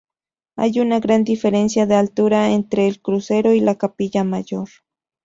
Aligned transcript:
Hay 0.55 0.79
una 0.79 0.99
gran 0.99 1.23
diferencia 1.23 1.85
de 1.85 1.93
altura 1.93 2.49
entre 2.53 2.87
el 2.87 3.03
crucero 3.03 3.53
y 3.53 3.59
la 3.59 3.75
capilla 3.75 4.23
mayor. 4.23 4.67